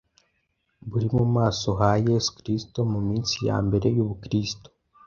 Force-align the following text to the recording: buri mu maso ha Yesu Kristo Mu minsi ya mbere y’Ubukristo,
buri 0.89 1.07
mu 1.17 1.25
maso 1.37 1.69
ha 1.79 1.89
Yesu 2.09 2.29
Kristo 2.39 2.77
Mu 2.91 2.99
minsi 3.09 3.35
ya 3.47 3.57
mbere 3.65 3.87
y’Ubukristo, 3.95 4.67